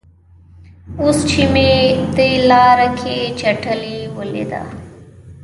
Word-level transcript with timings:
اوس 1.01 1.17
چې 1.29 1.41
مې 1.53 1.71
دې 2.15 2.29
لاره 2.49 2.89
کې 2.99 3.17
چټلي 3.39 3.97
ولیده. 4.15 4.61